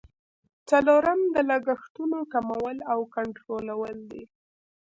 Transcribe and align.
څلورم 0.69 1.19
د 1.35 1.37
لګښتونو 1.49 2.19
کمول 2.33 2.77
او 2.91 2.99
کنټرولول 3.15 3.95
دي. 4.11 4.23